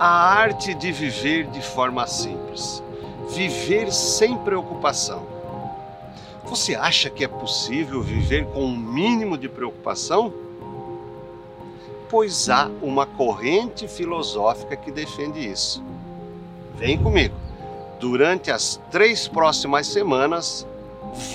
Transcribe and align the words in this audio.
A 0.00 0.06
arte 0.06 0.74
de 0.74 0.92
viver 0.92 1.48
de 1.48 1.60
forma 1.60 2.06
simples. 2.06 2.80
Viver 3.30 3.92
sem 3.92 4.38
preocupação. 4.38 5.26
Você 6.44 6.76
acha 6.76 7.10
que 7.10 7.24
é 7.24 7.28
possível 7.28 8.00
viver 8.00 8.46
com 8.46 8.64
um 8.64 8.76
mínimo 8.76 9.36
de 9.36 9.48
preocupação? 9.48 10.32
Pois 12.08 12.48
há 12.48 12.70
uma 12.80 13.06
corrente 13.06 13.88
filosófica 13.88 14.76
que 14.76 14.92
defende 14.92 15.40
isso. 15.40 15.82
Vem 16.76 16.96
comigo. 16.96 17.34
Durante 17.98 18.52
as 18.52 18.80
três 18.92 19.26
próximas 19.26 19.88
semanas, 19.88 20.64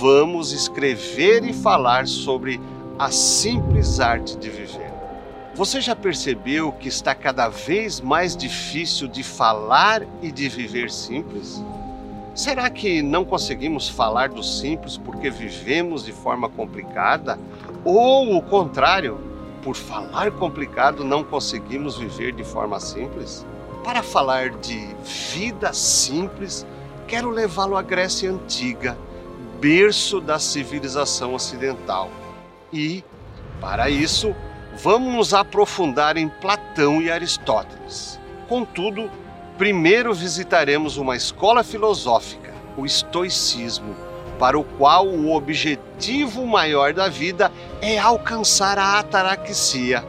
vamos 0.00 0.52
escrever 0.52 1.44
e 1.44 1.52
falar 1.52 2.08
sobre 2.08 2.58
a 2.98 3.10
simples 3.10 4.00
arte 4.00 4.38
de 4.38 4.48
viver. 4.48 4.93
Você 5.54 5.80
já 5.80 5.94
percebeu 5.94 6.72
que 6.72 6.88
está 6.88 7.14
cada 7.14 7.48
vez 7.48 8.00
mais 8.00 8.36
difícil 8.36 9.06
de 9.06 9.22
falar 9.22 10.02
e 10.20 10.32
de 10.32 10.48
viver 10.48 10.90
simples? 10.90 11.62
Será 12.34 12.68
que 12.68 13.00
não 13.00 13.24
conseguimos 13.24 13.88
falar 13.88 14.30
do 14.30 14.42
simples 14.42 14.98
porque 14.98 15.30
vivemos 15.30 16.04
de 16.04 16.10
forma 16.10 16.48
complicada? 16.48 17.38
Ou 17.84 18.36
o 18.36 18.42
contrário, 18.42 19.20
por 19.62 19.76
falar 19.76 20.32
complicado 20.32 21.04
não 21.04 21.22
conseguimos 21.22 21.96
viver 21.96 22.32
de 22.32 22.42
forma 22.42 22.80
simples? 22.80 23.46
Para 23.84 24.02
falar 24.02 24.50
de 24.50 24.88
vida 25.04 25.72
simples, 25.72 26.66
quero 27.06 27.30
levá-lo 27.30 27.76
à 27.76 27.82
Grécia 27.82 28.28
Antiga, 28.28 28.98
berço 29.60 30.20
da 30.20 30.40
civilização 30.40 31.32
ocidental. 31.32 32.10
E, 32.72 33.04
para 33.60 33.88
isso, 33.88 34.34
vamos 34.82 35.14
nos 35.14 35.34
aprofundar 35.34 36.16
em 36.16 36.28
Platão 36.28 37.00
e 37.00 37.10
Aristóteles. 37.10 38.18
Contudo, 38.48 39.10
primeiro 39.56 40.12
visitaremos 40.12 40.96
uma 40.96 41.16
escola 41.16 41.62
filosófica, 41.62 42.52
o 42.76 42.84
estoicismo, 42.84 43.94
para 44.38 44.58
o 44.58 44.64
qual 44.64 45.06
o 45.06 45.34
objetivo 45.34 46.44
maior 46.46 46.92
da 46.92 47.08
vida 47.08 47.52
é 47.80 47.98
alcançar 47.98 48.78
a 48.78 48.98
ataraxia. 48.98 50.04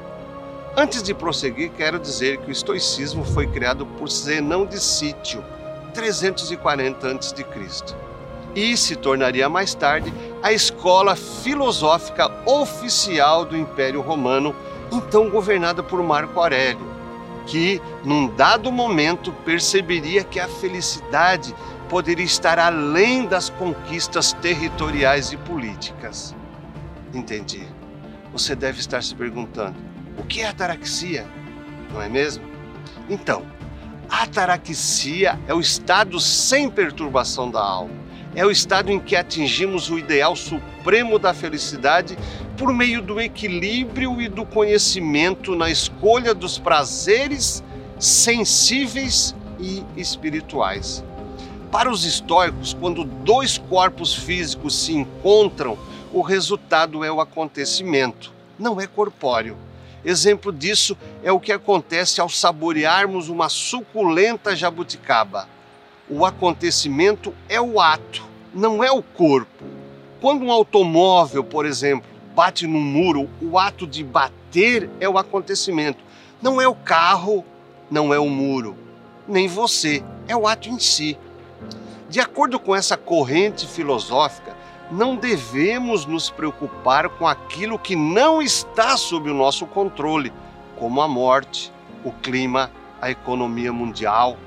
Antes 0.76 1.02
de 1.02 1.14
prosseguir, 1.14 1.72
quero 1.72 2.00
dizer 2.00 2.38
que 2.40 2.50
o 2.50 2.52
estoicismo 2.52 3.24
foi 3.24 3.48
criado 3.48 3.86
por 3.86 4.10
Zenão 4.10 4.66
de 4.66 4.80
Sítio, 4.80 5.44
340 5.94 7.08
a.C 7.08 8.06
e 8.56 8.78
se 8.78 8.96
tornaria 8.96 9.50
mais 9.50 9.76
tarde 9.76 10.12
a 10.42 10.54
escola 10.54 11.16
filosófica 11.16 12.32
oficial 12.46 13.44
do 13.44 13.58
Império 13.58 14.00
Romano, 14.00 14.56
então 14.92 15.30
governada 15.30 15.82
por 15.84 16.02
Marco 16.04 16.40
Aurélio, 16.40 16.96
que, 17.46 17.82
num 18.04 18.28
dado 18.36 18.72
momento, 18.72 19.32
perceberia 19.44 20.24
que 20.24 20.40
a 20.40 20.48
felicidade 20.48 21.56
poderia 21.90 22.26
estar 22.26 22.58
além 22.58 23.26
das 23.26 23.50
conquistas 23.50 24.34
territoriais 24.34 25.32
e 25.32 25.38
políticas. 25.38 26.36
Entendi. 27.14 27.68
Você 28.32 28.56
deve 28.56 28.80
estar 28.80 29.02
se 29.04 29.16
perguntando: 29.16 29.76
o 30.18 30.24
que 30.24 30.42
é 30.42 30.48
ataraxia? 30.48 31.26
Não 31.94 32.02
é 32.02 32.10
mesmo? 32.10 32.44
Então, 33.10 33.44
ataraxia 34.10 35.40
é 35.48 35.54
o 35.54 35.60
estado 35.60 36.20
sem 36.20 36.70
perturbação 36.70 37.50
da 37.50 37.62
alma 37.62 38.05
é 38.36 38.46
o 38.46 38.52
estado 38.52 38.92
em 38.92 39.00
que 39.00 39.16
atingimos 39.16 39.90
o 39.90 39.98
ideal 39.98 40.36
supremo 40.36 41.18
da 41.18 41.34
felicidade 41.34 42.18
por 42.58 42.74
meio 42.74 43.02
do 43.02 43.20
equilíbrio 43.20 44.22
e 44.22 44.28
do 44.28 44.46
conhecimento 44.46 45.56
na 45.56 45.70
escolha 45.70 46.34
dos 46.34 46.60
prazeres 46.60 47.64
sensíveis 47.98 49.34
e 49.58 49.84
espirituais. 49.96 51.04
Para 51.72 51.90
os 51.90 52.06
estoicos, 52.06 52.74
quando 52.74 53.06
dois 53.06 53.58
corpos 53.58 54.14
físicos 54.14 54.76
se 54.84 54.94
encontram, 54.94 55.78
o 56.14 56.22
resultado 56.22 57.04
é 57.04 57.12
o 57.12 57.22
acontecimento, 57.22 58.34
não 58.60 58.80
é 58.80 58.88
corpóreo. 58.88 59.58
Exemplo 60.04 60.52
disso 60.52 60.96
é 61.24 61.32
o 61.32 61.40
que 61.40 61.52
acontece 61.52 62.22
ao 62.22 62.30
saborearmos 62.30 63.28
uma 63.28 63.50
suculenta 63.50 64.56
jabuticaba 64.56 65.48
o 66.10 66.26
acontecimento 66.26 67.34
é 67.50 67.60
o 67.60 67.80
ato, 67.80 68.25
não 68.56 68.82
é 68.82 68.90
o 68.90 69.04
corpo. 69.04 69.66
Quando 70.22 70.46
um 70.46 70.52
automóvel, 70.52 71.44
por 71.44 71.66
exemplo, 71.66 72.10
bate 72.34 72.66
num 72.66 72.80
muro, 72.80 73.30
o 73.42 73.60
ato 73.60 73.86
de 73.86 74.02
bater 74.02 74.90
é 75.02 75.10
o 75.10 75.18
acontecimento. 75.18 76.00
Não 76.42 76.62
é 76.62 76.68
o 76.68 76.74
carro, 76.74 77.44
não 77.92 78.14
é 78.14 78.18
o 78.18 78.30
muro, 78.30 78.78
nem 79.28 79.48
você, 79.48 80.02
é 80.28 80.36
o 80.36 80.48
ato 80.48 80.70
em 80.70 80.80
si. 80.80 81.18
De 82.10 82.22
acordo 82.22 82.58
com 82.58 82.74
essa 82.74 82.96
corrente 82.96 83.68
filosófica, 83.68 84.56
não 84.90 85.18
devemos 85.18 86.06
nos 86.06 86.30
preocupar 86.30 87.10
com 87.10 87.28
aquilo 87.28 87.78
que 87.78 87.96
não 87.96 88.42
está 88.42 88.96
sob 88.96 89.30
o 89.30 89.34
nosso 89.34 89.66
controle, 89.66 90.32
como 90.78 91.02
a 91.02 91.08
morte, 91.08 91.74
o 92.04 92.12
clima, 92.12 92.72
a 93.02 93.12
economia 93.12 93.74
mundial, 93.74 94.38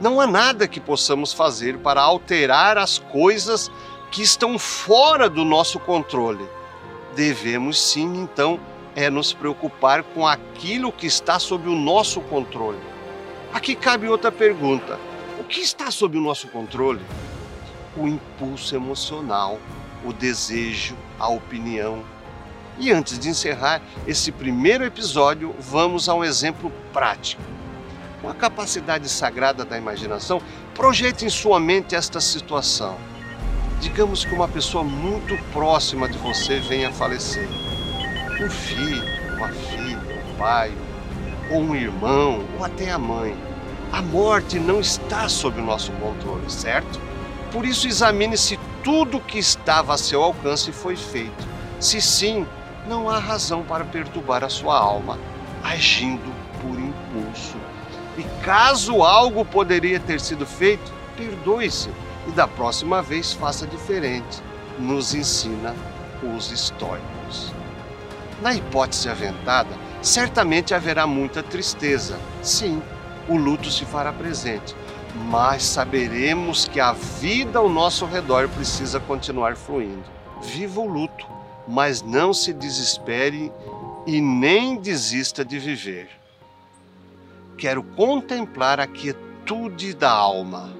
não 0.00 0.20
há 0.20 0.26
nada 0.26 0.68
que 0.68 0.80
possamos 0.80 1.32
fazer 1.32 1.78
para 1.78 2.00
alterar 2.00 2.78
as 2.78 2.98
coisas 2.98 3.70
que 4.10 4.22
estão 4.22 4.58
fora 4.58 5.28
do 5.28 5.44
nosso 5.44 5.78
controle. 5.80 6.48
Devemos 7.14 7.80
sim, 7.80 8.20
então, 8.20 8.60
é 8.94 9.10
nos 9.10 9.32
preocupar 9.32 10.02
com 10.02 10.26
aquilo 10.26 10.92
que 10.92 11.06
está 11.06 11.38
sob 11.38 11.68
o 11.68 11.74
nosso 11.74 12.20
controle. 12.22 12.78
Aqui 13.52 13.74
cabe 13.74 14.08
outra 14.08 14.30
pergunta: 14.30 14.98
o 15.38 15.44
que 15.44 15.60
está 15.60 15.90
sob 15.90 16.16
o 16.16 16.20
nosso 16.20 16.48
controle? 16.48 17.04
O 17.96 18.06
impulso 18.06 18.76
emocional, 18.76 19.58
o 20.04 20.12
desejo, 20.12 20.96
a 21.18 21.28
opinião. 21.28 22.04
E 22.78 22.92
antes 22.92 23.18
de 23.18 23.28
encerrar 23.28 23.82
esse 24.06 24.30
primeiro 24.30 24.84
episódio, 24.84 25.52
vamos 25.58 26.08
a 26.08 26.14
um 26.14 26.22
exemplo 26.22 26.70
prático 26.92 27.57
com 28.20 28.28
a 28.28 28.34
capacidade 28.34 29.08
sagrada 29.08 29.64
da 29.64 29.78
imaginação, 29.78 30.40
projete 30.74 31.24
em 31.24 31.30
sua 31.30 31.60
mente 31.60 31.94
esta 31.94 32.20
situação. 32.20 32.96
Digamos 33.80 34.24
que 34.24 34.34
uma 34.34 34.48
pessoa 34.48 34.82
muito 34.82 35.36
próxima 35.52 36.08
de 36.08 36.18
você 36.18 36.58
venha 36.58 36.88
a 36.88 36.92
falecer. 36.92 37.48
Um 38.40 38.50
filho, 38.50 39.02
uma 39.36 39.48
filha, 39.48 39.98
um 39.98 40.36
pai, 40.36 40.72
ou 41.50 41.60
um 41.60 41.76
irmão, 41.76 42.44
ou 42.58 42.64
até 42.64 42.90
a 42.90 42.98
mãe. 42.98 43.36
A 43.92 44.02
morte 44.02 44.58
não 44.58 44.80
está 44.80 45.28
sob 45.28 45.60
o 45.60 45.64
nosso 45.64 45.92
controle, 45.92 46.50
certo? 46.50 47.00
Por 47.52 47.64
isso, 47.64 47.86
examine 47.86 48.36
se 48.36 48.58
tudo 48.82 49.20
que 49.20 49.38
estava 49.38 49.94
a 49.94 49.98
seu 49.98 50.22
alcance 50.22 50.72
foi 50.72 50.96
feito. 50.96 51.46
Se 51.80 52.00
sim, 52.00 52.46
não 52.86 53.08
há 53.08 53.18
razão 53.18 53.62
para 53.62 53.84
perturbar 53.84 54.42
a 54.42 54.48
sua 54.48 54.76
alma, 54.76 55.18
agindo 55.62 56.32
por 56.60 56.78
impulso 56.78 57.56
e 58.18 58.24
caso 58.44 59.04
algo 59.04 59.44
poderia 59.44 60.00
ter 60.00 60.20
sido 60.20 60.44
feito, 60.44 60.92
perdoe-se 61.16 61.88
e 62.26 62.32
da 62.32 62.48
próxima 62.48 63.00
vez 63.00 63.32
faça 63.32 63.64
diferente, 63.64 64.42
nos 64.76 65.14
ensina 65.14 65.74
os 66.36 66.50
estoicos. 66.50 67.52
Na 68.42 68.52
hipótese 68.52 69.08
aventada, 69.08 69.70
certamente 70.02 70.74
haverá 70.74 71.06
muita 71.06 71.44
tristeza. 71.44 72.18
Sim, 72.42 72.82
o 73.28 73.36
luto 73.36 73.70
se 73.70 73.84
fará 73.84 74.12
presente, 74.12 74.74
mas 75.30 75.62
saberemos 75.62 76.66
que 76.66 76.80
a 76.80 76.92
vida 76.92 77.60
ao 77.60 77.68
nosso 77.68 78.04
redor 78.04 78.48
precisa 78.48 78.98
continuar 78.98 79.54
fluindo. 79.56 80.04
Viva 80.42 80.80
o 80.80 80.88
luto, 80.88 81.24
mas 81.68 82.02
não 82.02 82.34
se 82.34 82.52
desespere 82.52 83.52
e 84.06 84.20
nem 84.20 84.76
desista 84.76 85.44
de 85.44 85.58
viver 85.58 86.17
quero 87.58 87.82
contemplar 87.82 88.78
a 88.78 88.86
quietude 88.86 89.92
da 89.92 90.10
alma. 90.10 90.70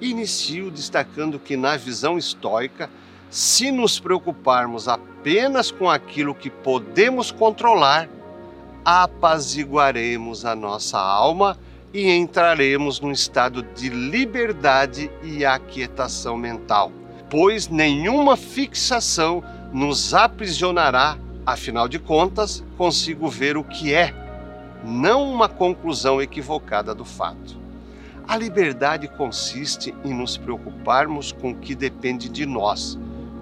Inicio 0.00 0.70
destacando 0.70 1.40
que, 1.40 1.56
na 1.56 1.76
visão 1.76 2.16
estoica, 2.16 2.88
se 3.28 3.72
nos 3.72 3.98
preocuparmos 3.98 4.86
apenas 4.86 5.72
com 5.72 5.90
aquilo 5.90 6.34
que 6.34 6.48
podemos 6.48 7.32
controlar, 7.32 8.08
apaziguaremos 8.84 10.44
a 10.44 10.54
nossa 10.54 10.98
alma 10.98 11.58
e 11.92 12.08
entraremos 12.08 13.00
num 13.00 13.10
estado 13.10 13.62
de 13.62 13.88
liberdade 13.88 15.10
e 15.22 15.44
aquietação 15.44 16.36
mental, 16.36 16.92
pois 17.28 17.66
nenhuma 17.66 18.36
fixação 18.36 19.42
nos 19.72 20.14
aprisionará, 20.14 21.18
afinal 21.44 21.88
de 21.88 21.98
contas, 21.98 22.62
consigo 22.76 23.28
ver 23.28 23.56
o 23.56 23.64
que 23.64 23.92
é 23.92 24.27
não 24.84 25.30
uma 25.30 25.48
conclusão 25.48 26.20
equivocada 26.20 26.94
do 26.94 27.04
fato. 27.04 27.58
A 28.26 28.36
liberdade 28.36 29.08
consiste 29.08 29.94
em 30.04 30.12
nos 30.12 30.36
preocuparmos 30.36 31.32
com 31.32 31.52
o 31.52 31.56
que 31.56 31.74
depende 31.74 32.28
de 32.28 32.44
nós, 32.44 32.98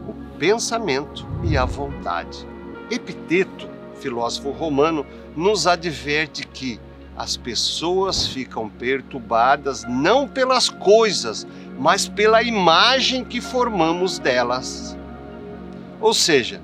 o 0.08 0.14
pensamento 0.38 1.26
e 1.42 1.56
a 1.56 1.64
vontade. 1.64 2.46
Epiteto, 2.90 3.68
filósofo 3.96 4.50
romano, 4.50 5.04
nos 5.34 5.66
adverte 5.66 6.46
que 6.46 6.78
as 7.16 7.36
pessoas 7.36 8.26
ficam 8.26 8.68
perturbadas 8.68 9.84
não 9.88 10.28
pelas 10.28 10.68
coisas, 10.68 11.46
mas 11.78 12.06
pela 12.06 12.42
imagem 12.42 13.24
que 13.24 13.40
formamos 13.40 14.18
delas. 14.18 14.96
Ou 16.00 16.12
seja, 16.12 16.60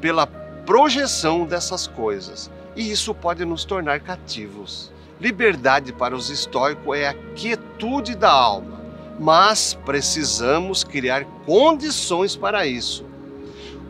pela 0.00 0.26
projeção 0.26 1.44
dessas 1.44 1.86
coisas. 1.86 2.50
E 2.76 2.90
isso 2.90 3.14
pode 3.14 3.44
nos 3.44 3.64
tornar 3.64 4.00
cativos. 4.00 4.92
Liberdade 5.18 5.94
para 5.94 6.14
os 6.14 6.28
estoicos 6.28 6.96
é 6.96 7.08
a 7.08 7.14
quietude 7.34 8.14
da 8.14 8.30
alma, 8.30 8.82
mas 9.18 9.72
precisamos 9.86 10.84
criar 10.84 11.24
condições 11.46 12.36
para 12.36 12.66
isso. 12.66 13.06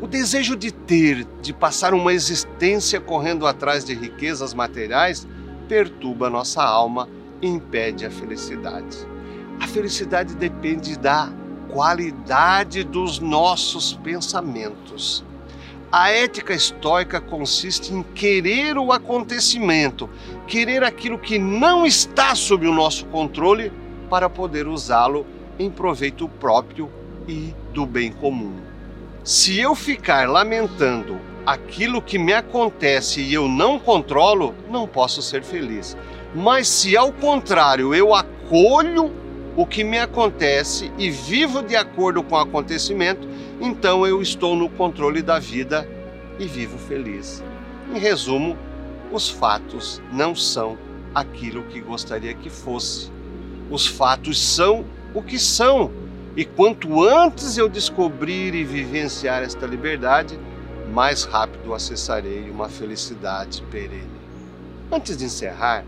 O 0.01 0.07
desejo 0.07 0.55
de 0.55 0.71
ter, 0.71 1.27
de 1.43 1.53
passar 1.53 1.95
uma 1.95 2.13
existência 2.13 3.01
correndo 3.01 3.47
atrás 3.47 3.85
de 3.85 3.93
riquezas 3.93 4.55
materiais, 4.55 5.27
perturba 5.69 6.31
nossa 6.31 6.63
alma 6.63 7.09
e 7.43 7.49
impede 7.49 8.07
a 8.07 8.11
felicidade. 8.11 8.97
A 9.61 9.67
felicidade 9.67 10.37
depende 10.37 10.97
da 10.97 11.33
qualidade 11.71 12.85
dos 12.85 13.19
nossos 13.19 13.95
pensamentos. 13.95 15.25
A 15.91 16.11
ética 16.11 16.53
estoica 16.53 17.21
consiste 17.21 17.95
em 17.95 18.03
querer 18.03 18.77
o 18.77 18.91
acontecimento, 18.91 20.11
querer 20.47 20.83
aquilo 20.83 21.17
que 21.17 21.39
não 21.39 21.87
está 21.87 22.35
sob 22.35 22.67
o 22.67 22.75
nosso 22.75 23.07
controle 23.07 23.73
para 24.11 24.29
poder 24.29 24.67
usá-lo 24.67 25.25
em 25.59 25.71
proveito 25.71 26.29
próprio 26.29 26.91
e 27.29 27.55
do 27.73 27.87
bem 27.87 28.11
comum. 28.11 28.55
Se 29.23 29.59
eu 29.59 29.75
ficar 29.75 30.29
lamentando 30.29 31.21
aquilo 31.45 32.03
que 32.03 32.19
me 32.19 32.33
acontece 32.33 33.21
e 33.21 33.33
eu 33.33 33.49
não 33.49 33.79
controlo, 33.79 34.55
não 34.69 34.89
posso 34.89 35.23
ser 35.23 35.45
feliz. 35.45 35.97
Mas 36.35 36.69
se 36.69 36.97
ao 36.97 37.13
contrário 37.13 37.95
eu 37.95 38.13
acolho 38.13 39.13
o 39.57 39.65
que 39.65 39.85
me 39.85 39.99
acontece 39.99 40.93
e 40.99 41.11
vivo 41.11 41.63
de 41.63 41.77
acordo 41.77 42.23
com 42.23 42.35
o 42.35 42.39
acontecimento, 42.39 43.27
então 43.61 44.07
eu 44.07 44.21
estou 44.21 44.55
no 44.55 44.69
controle 44.69 45.23
da 45.23 45.39
vida 45.39 45.89
e 46.39 46.47
vivo 46.47 46.79
feliz. 46.79 47.43
Em 47.95 47.99
resumo, 47.99 48.57
os 49.13 49.29
fatos 49.29 50.03
não 50.13 50.35
são 50.35 50.77
aquilo 51.15 51.63
que 51.65 51.81
gostaria 51.81 52.35
que 52.35 52.51
fosse. 52.51 53.11
Os 53.71 53.87
fatos 53.87 54.39
são 54.39 54.85
o 55.15 55.23
que 55.23 55.39
são. 55.39 55.91
E 56.37 56.45
quanto 56.45 57.03
antes 57.03 57.57
eu 57.57 57.69
descobrir 57.69 58.55
e 58.55 58.63
vivenciar 58.63 59.43
esta 59.43 59.67
liberdade, 59.67 60.39
mais 60.93 61.25
rápido 61.25 61.73
acessarei 61.73 62.51
uma 62.51 62.69
felicidade 62.69 63.63
perene. 63.71 64.17
Antes 64.93 65.17
de 65.17 65.25
encerrar 65.25 65.85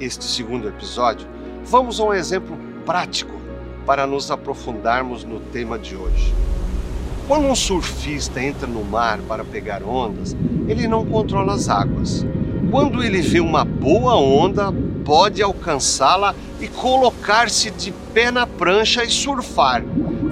este 0.00 0.24
segundo 0.24 0.68
episódio, 0.68 1.26
vamos 1.64 2.00
a 2.00 2.04
um 2.04 2.12
exemplo 2.12 2.58
prático 2.84 3.32
para 3.86 4.06
nos 4.06 4.30
aprofundarmos 4.30 5.22
no 5.22 5.38
tema 5.38 5.78
de 5.78 5.94
hoje. 5.94 6.34
Quando 7.26 7.48
um 7.48 7.56
surfista 7.56 8.40
entra 8.40 8.68
no 8.68 8.84
mar 8.84 9.18
para 9.26 9.44
pegar 9.44 9.82
ondas, 9.82 10.36
ele 10.68 10.86
não 10.86 11.04
controla 11.04 11.54
as 11.54 11.68
águas. 11.68 12.24
Quando 12.70 13.02
ele 13.02 13.20
vê 13.20 13.40
uma 13.40 13.64
boa 13.64 14.14
onda, 14.14 14.72
pode 15.04 15.42
alcançá-la 15.42 16.36
e 16.60 16.68
colocar-se 16.68 17.72
de 17.72 17.90
pé 18.14 18.30
na 18.30 18.46
prancha 18.46 19.02
e 19.02 19.10
surfar, 19.10 19.82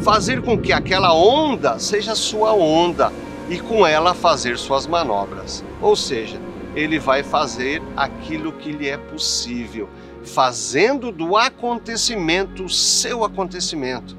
fazer 0.02 0.40
com 0.42 0.56
que 0.56 0.72
aquela 0.72 1.12
onda 1.12 1.80
seja 1.80 2.14
sua 2.14 2.52
onda 2.52 3.12
e 3.50 3.58
com 3.58 3.84
ela 3.84 4.14
fazer 4.14 4.56
suas 4.56 4.86
manobras. 4.86 5.64
Ou 5.82 5.96
seja, 5.96 6.40
ele 6.76 7.00
vai 7.00 7.24
fazer 7.24 7.82
aquilo 7.96 8.52
que 8.52 8.70
lhe 8.70 8.88
é 8.88 8.96
possível, 8.96 9.88
fazendo 10.22 11.10
do 11.10 11.36
acontecimento 11.36 12.68
seu 12.68 13.24
acontecimento, 13.24 14.16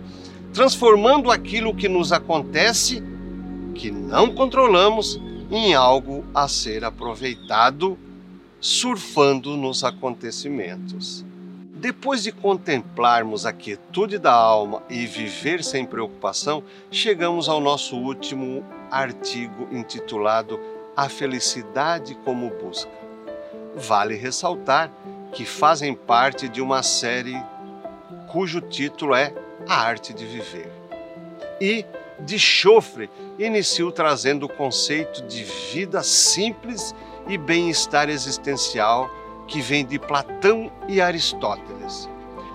transformando 0.55 1.29
aquilo 1.29 1.75
que 1.75 1.89
nos 1.89 2.13
acontece, 2.13 3.03
que 3.75 3.91
não 3.91 4.33
controlamos, 4.33 5.19
em 5.51 5.75
algo 5.75 6.23
a 6.33 6.47
ser 6.47 6.85
aproveitado, 6.85 7.97
surfando 8.61 9.57
nos 9.57 9.83
acontecimentos. 9.83 11.25
Depois 11.75 12.23
de 12.23 12.31
contemplarmos 12.31 13.45
a 13.45 13.51
quietude 13.51 14.17
da 14.17 14.31
alma 14.31 14.81
e 14.89 15.05
viver 15.05 15.61
sem 15.61 15.85
preocupação, 15.85 16.63
chegamos 16.89 17.49
ao 17.49 17.59
nosso 17.59 17.97
último 17.97 18.63
artigo 18.89 19.67
intitulado 19.73 20.57
A 20.95 21.09
Felicidade 21.09 22.15
como 22.23 22.49
Busca. 22.49 22.89
Vale 23.75 24.15
ressaltar 24.15 24.89
que 25.33 25.43
fazem 25.43 25.93
parte 25.93 26.47
de 26.47 26.61
uma 26.61 26.81
série 26.81 27.35
cujo 28.31 28.61
título 28.61 29.13
é 29.13 29.33
A 29.67 29.77
Arte 29.77 30.13
de 30.13 30.25
Viver. 30.25 30.71
E 31.59 31.85
de 32.19 32.37
Chofre 32.37 33.09
inicio 33.39 33.91
trazendo 33.91 34.45
o 34.45 34.49
conceito 34.49 35.23
de 35.23 35.43
vida 35.43 36.03
simples 36.03 36.93
e 37.27 37.35
bem-estar 37.35 38.07
existencial 38.07 39.09
que 39.47 39.61
vem 39.61 39.83
de 39.83 39.97
Platão 39.97 40.71
e 40.87 41.01
Aristóteles. 41.01 42.07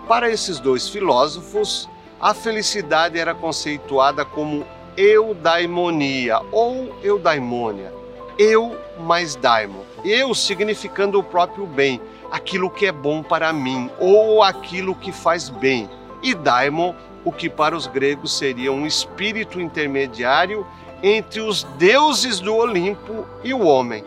Para 0.06 0.30
esses 0.30 0.60
dois 0.60 0.88
filósofos, 0.88 1.88
a 2.20 2.32
felicidade 2.32 3.18
era 3.18 3.34
conceituada 3.34 4.24
como 4.24 4.64
eudaimonia 4.96 6.40
ou 6.52 6.94
eudaimônia. 7.02 7.92
Eu 8.38 8.78
mais 9.00 9.34
daimon. 9.34 9.82
Eu 10.04 10.32
significando 10.34 11.18
o 11.18 11.24
próprio 11.24 11.66
bem, 11.66 12.00
aquilo 12.30 12.70
que 12.70 12.86
é 12.86 12.92
bom 12.92 13.22
para 13.22 13.52
mim 13.52 13.90
ou 13.98 14.42
aquilo 14.42 14.94
que 14.94 15.10
faz 15.10 15.48
bem. 15.48 15.90
E 16.22 16.34
daimon, 16.34 16.94
o 17.24 17.32
que 17.32 17.48
para 17.48 17.76
os 17.76 17.86
gregos 17.86 18.36
seria 18.36 18.72
um 18.72 18.86
espírito 18.86 19.60
intermediário 19.60 20.66
entre 21.02 21.40
os 21.40 21.64
deuses 21.78 22.40
do 22.40 22.54
Olimpo 22.54 23.26
e 23.42 23.54
o 23.54 23.64
homem. 23.64 24.04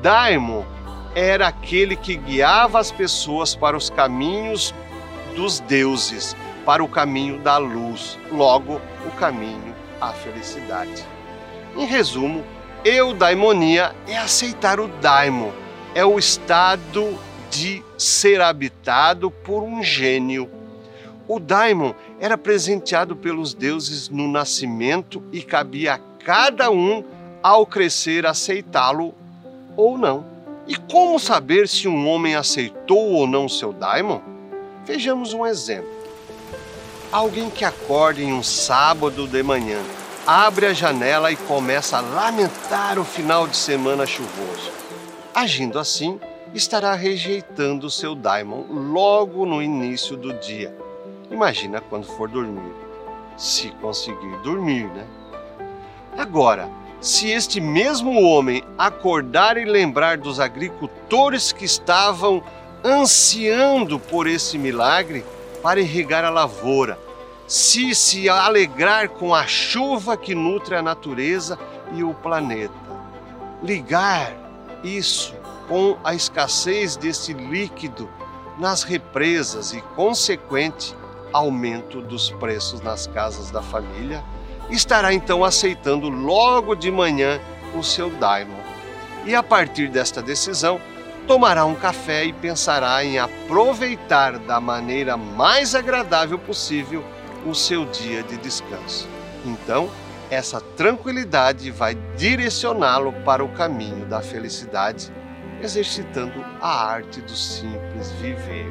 Daimon 0.00 0.64
era 1.14 1.48
aquele 1.48 1.96
que 1.96 2.16
guiava 2.16 2.78
as 2.78 2.90
pessoas 2.90 3.54
para 3.54 3.76
os 3.76 3.88
caminhos 3.88 4.74
dos 5.34 5.60
deuses, 5.60 6.36
para 6.64 6.82
o 6.82 6.88
caminho 6.88 7.38
da 7.38 7.56
luz, 7.56 8.18
logo 8.30 8.80
o 9.06 9.10
caminho 9.12 9.74
à 10.00 10.12
felicidade. 10.12 11.04
Em 11.76 11.86
resumo, 11.86 12.44
eudaimonia 12.84 13.94
é 14.06 14.16
aceitar 14.16 14.78
o 14.78 14.88
daimon, 14.88 15.50
é 15.94 16.04
o 16.04 16.18
estado 16.18 17.18
de 17.50 17.82
ser 17.96 18.40
habitado 18.40 19.30
por 19.30 19.62
um 19.62 19.82
gênio. 19.82 20.50
O 21.26 21.40
daimon 21.40 21.94
era 22.20 22.36
presenteado 22.36 23.16
pelos 23.16 23.54
deuses 23.54 24.08
no 24.08 24.28
nascimento 24.28 25.22
e 25.32 25.42
cabia 25.42 25.94
a 25.94 25.98
cada 26.22 26.70
um 26.70 27.02
ao 27.42 27.66
crescer 27.66 28.26
aceitá-lo 28.26 29.14
ou 29.76 29.96
não. 29.96 30.24
E 30.66 30.76
como 30.76 31.18
saber 31.18 31.68
se 31.68 31.88
um 31.88 32.08
homem 32.08 32.34
aceitou 32.34 33.12
ou 33.12 33.26
não 33.26 33.48
seu 33.48 33.72
daimon? 33.72 34.20
Vejamos 34.84 35.32
um 35.32 35.46
exemplo. 35.46 35.90
Alguém 37.10 37.48
que 37.48 37.64
acorda 37.64 38.20
em 38.20 38.32
um 38.32 38.42
sábado 38.42 39.26
de 39.26 39.42
manhã, 39.42 39.80
abre 40.26 40.66
a 40.66 40.72
janela 40.72 41.30
e 41.30 41.36
começa 41.36 41.98
a 41.98 42.00
lamentar 42.00 42.98
o 42.98 43.04
final 43.04 43.46
de 43.46 43.56
semana 43.56 44.06
chuvoso. 44.06 44.72
Agindo 45.34 45.78
assim, 45.78 46.18
estará 46.54 46.94
rejeitando 46.94 47.90
seu 47.90 48.14
daimon 48.14 48.64
logo 48.68 49.46
no 49.46 49.62
início 49.62 50.16
do 50.16 50.32
dia. 50.34 50.74
Imagina 51.34 51.80
quando 51.80 52.06
for 52.06 52.28
dormir. 52.28 52.72
Se 53.36 53.70
conseguir 53.82 54.36
dormir, 54.44 54.86
né? 54.86 55.04
Agora, 56.16 56.70
se 57.00 57.28
este 57.28 57.60
mesmo 57.60 58.22
homem 58.22 58.62
acordar 58.78 59.56
e 59.56 59.64
lembrar 59.64 60.16
dos 60.16 60.38
agricultores 60.38 61.50
que 61.50 61.64
estavam 61.64 62.40
ansiando 62.84 63.98
por 63.98 64.28
esse 64.28 64.56
milagre 64.56 65.24
para 65.60 65.80
irrigar 65.80 66.24
a 66.24 66.30
lavoura, 66.30 66.96
se 67.48 67.96
se 67.96 68.28
alegrar 68.28 69.08
com 69.08 69.34
a 69.34 69.44
chuva 69.44 70.16
que 70.16 70.36
nutre 70.36 70.76
a 70.76 70.82
natureza 70.82 71.58
e 71.94 72.04
o 72.04 72.14
planeta, 72.14 72.72
ligar 73.60 74.32
isso 74.84 75.34
com 75.66 75.96
a 76.04 76.14
escassez 76.14 76.94
desse 76.94 77.32
líquido 77.32 78.08
nas 78.56 78.84
represas 78.84 79.72
e 79.72 79.80
consequente 79.96 80.94
aumento 81.34 82.00
dos 82.00 82.30
preços 82.30 82.80
nas 82.80 83.08
casas 83.08 83.50
da 83.50 83.60
família, 83.60 84.22
estará 84.70 85.12
então 85.12 85.44
aceitando 85.44 86.08
logo 86.08 86.76
de 86.76 86.90
manhã 86.90 87.40
o 87.74 87.82
seu 87.82 88.08
daimon. 88.08 88.54
E 89.26 89.34
a 89.34 89.42
partir 89.42 89.88
desta 89.88 90.22
decisão, 90.22 90.80
tomará 91.26 91.64
um 91.64 91.74
café 91.74 92.24
e 92.24 92.32
pensará 92.32 93.04
em 93.04 93.18
aproveitar 93.18 94.38
da 94.38 94.60
maneira 94.60 95.16
mais 95.16 95.74
agradável 95.74 96.38
possível 96.38 97.04
o 97.44 97.52
seu 97.52 97.84
dia 97.86 98.22
de 98.22 98.36
descanso. 98.36 99.08
Então, 99.44 99.90
essa 100.30 100.60
tranquilidade 100.60 101.70
vai 101.70 101.96
direcioná-lo 102.16 103.12
para 103.24 103.44
o 103.44 103.48
caminho 103.48 104.06
da 104.06 104.20
felicidade 104.20 105.12
exercitando 105.60 106.44
a 106.60 106.86
arte 106.86 107.20
do 107.20 107.34
simples 107.34 108.12
viver. 108.12 108.70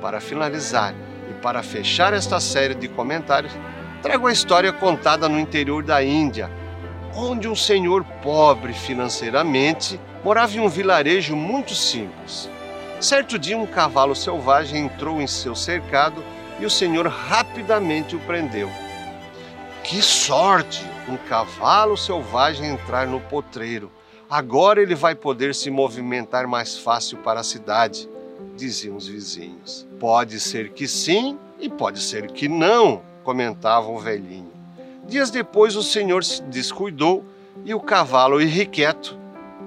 Para 0.00 0.20
finalizar 0.20 0.94
e 1.30 1.34
para 1.34 1.62
fechar 1.62 2.12
esta 2.12 2.40
série 2.40 2.74
de 2.74 2.88
comentários, 2.88 3.52
trago 4.02 4.26
a 4.26 4.32
história 4.32 4.72
contada 4.72 5.28
no 5.28 5.38
interior 5.38 5.82
da 5.82 6.02
Índia, 6.02 6.50
onde 7.14 7.48
um 7.48 7.56
senhor 7.56 8.04
pobre 8.22 8.72
financeiramente 8.72 10.00
morava 10.22 10.56
em 10.56 10.60
um 10.60 10.68
vilarejo 10.68 11.34
muito 11.34 11.74
simples. 11.74 12.50
Certo 13.00 13.38
dia, 13.38 13.56
um 13.56 13.66
cavalo 13.66 14.14
selvagem 14.14 14.84
entrou 14.84 15.20
em 15.20 15.26
seu 15.26 15.54
cercado 15.54 16.22
e 16.58 16.64
o 16.64 16.70
senhor 16.70 17.06
rapidamente 17.06 18.16
o 18.16 18.20
prendeu. 18.20 18.70
Que 19.84 20.02
sorte! 20.02 20.84
Um 21.08 21.16
cavalo 21.16 21.96
selvagem 21.96 22.70
entrar 22.70 23.06
no 23.06 23.20
potreiro. 23.20 23.92
Agora 24.28 24.82
ele 24.82 24.96
vai 24.96 25.14
poder 25.14 25.54
se 25.54 25.70
movimentar 25.70 26.48
mais 26.48 26.76
fácil 26.76 27.18
para 27.18 27.40
a 27.40 27.44
cidade, 27.44 28.08
diziam 28.56 28.96
os 28.96 29.06
vizinhos. 29.06 29.86
Pode 29.98 30.40
ser 30.40 30.70
que 30.70 30.88
sim 30.88 31.38
e 31.58 31.68
pode 31.68 32.00
ser 32.00 32.30
que 32.30 32.48
não, 32.48 33.02
comentava 33.24 33.88
o 33.88 33.98
velhinho. 33.98 34.52
Dias 35.06 35.30
depois 35.30 35.76
o 35.76 35.82
senhor 35.82 36.24
se 36.24 36.42
descuidou 36.42 37.24
e 37.64 37.72
o 37.74 37.80
cavalo 37.80 38.40
irrequieto 38.40 39.18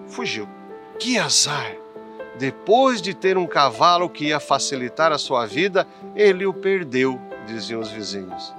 fugiu. 0.07 0.47
Que 0.99 1.17
azar! 1.17 1.75
Depois 2.37 3.01
de 3.01 3.13
ter 3.13 3.37
um 3.37 3.45
cavalo 3.45 4.09
que 4.09 4.27
ia 4.27 4.39
facilitar 4.39 5.11
a 5.11 5.17
sua 5.17 5.45
vida, 5.45 5.85
ele 6.15 6.45
o 6.45 6.53
perdeu, 6.53 7.19
diziam 7.45 7.81
os 7.81 7.91
vizinhos. 7.91 8.53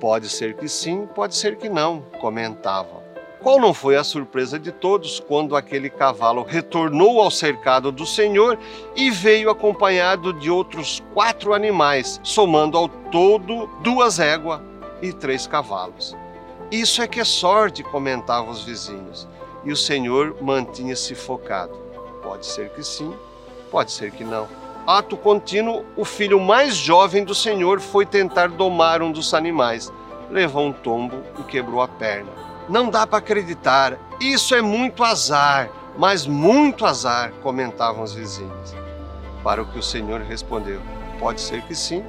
Pode 0.00 0.28
ser 0.30 0.54
que 0.54 0.66
sim, 0.66 1.06
pode 1.14 1.34
ser 1.34 1.56
que 1.56 1.68
não, 1.68 2.00
comentavam. 2.20 3.03
Qual 3.44 3.60
não 3.60 3.74
foi 3.74 3.94
a 3.94 4.02
surpresa 4.02 4.58
de 4.58 4.72
todos 4.72 5.20
quando 5.20 5.54
aquele 5.54 5.90
cavalo 5.90 6.42
retornou 6.48 7.20
ao 7.20 7.30
cercado 7.30 7.92
do 7.92 8.06
Senhor 8.06 8.58
e 8.96 9.10
veio 9.10 9.50
acompanhado 9.50 10.32
de 10.32 10.50
outros 10.50 11.02
quatro 11.12 11.52
animais, 11.52 12.18
somando 12.22 12.78
ao 12.78 12.88
todo 12.88 13.66
duas 13.82 14.18
éguas 14.18 14.62
e 15.02 15.12
três 15.12 15.46
cavalos. 15.46 16.16
Isso 16.72 17.02
é 17.02 17.06
que 17.06 17.20
é 17.20 17.24
sorte, 17.24 17.82
comentavam 17.82 18.50
os 18.50 18.64
vizinhos, 18.64 19.28
e 19.62 19.70
o 19.70 19.76
Senhor 19.76 20.34
mantinha-se 20.40 21.14
focado. 21.14 21.74
Pode 22.22 22.46
ser 22.46 22.70
que 22.70 22.82
sim, 22.82 23.12
pode 23.70 23.92
ser 23.92 24.10
que 24.10 24.24
não. 24.24 24.48
Ato 24.86 25.18
contínuo, 25.18 25.84
o 25.98 26.04
filho 26.06 26.40
mais 26.40 26.74
jovem 26.74 27.22
do 27.22 27.34
Senhor 27.34 27.78
foi 27.78 28.06
tentar 28.06 28.48
domar 28.48 29.02
um 29.02 29.12
dos 29.12 29.34
animais. 29.34 29.92
Levou 30.30 30.64
um 30.64 30.72
tombo 30.72 31.22
e 31.38 31.42
quebrou 31.42 31.82
a 31.82 31.88
perna. 31.88 32.53
Não 32.68 32.88
dá 32.88 33.06
para 33.06 33.18
acreditar, 33.18 33.98
isso 34.18 34.54
é 34.54 34.62
muito 34.62 35.04
azar, 35.04 35.70
mas 35.98 36.26
muito 36.26 36.86
azar, 36.86 37.30
comentavam 37.42 38.02
os 38.02 38.14
vizinhos. 38.14 38.74
Para 39.42 39.62
o 39.62 39.66
que 39.66 39.78
o 39.78 39.82
Senhor 39.82 40.22
respondeu: 40.22 40.80
pode 41.18 41.42
ser 41.42 41.62
que 41.62 41.74
sim, 41.74 42.02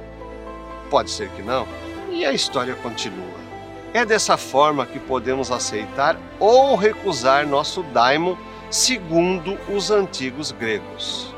pode 0.90 1.10
ser 1.10 1.28
que 1.30 1.42
não. 1.42 1.66
E 2.10 2.24
a 2.24 2.32
história 2.32 2.74
continua. 2.76 3.46
É 3.92 4.04
dessa 4.04 4.36
forma 4.36 4.86
que 4.86 4.98
podemos 4.98 5.50
aceitar 5.50 6.18
ou 6.40 6.74
recusar 6.74 7.46
nosso 7.46 7.82
daimon 7.82 8.36
segundo 8.70 9.58
os 9.70 9.90
antigos 9.90 10.52
gregos. 10.52 11.34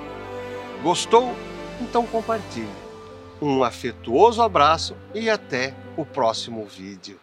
Gostou? 0.82 1.34
Então 1.80 2.06
compartilhe. 2.06 2.68
Um 3.42 3.62
afetuoso 3.62 4.42
abraço 4.42 4.96
e 5.14 5.28
até 5.28 5.75
o 5.96 6.04
próximo 6.04 6.64
vídeo. 6.64 7.18